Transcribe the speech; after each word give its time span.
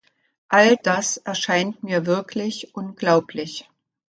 All 0.49 0.77
das 0.77 1.17
erscheint 1.17 1.83
mir 1.83 2.07
wirklich 2.07 2.73
unglaublich! 2.75 3.69